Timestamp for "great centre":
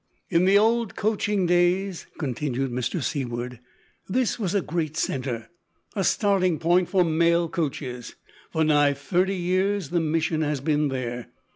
4.63-5.51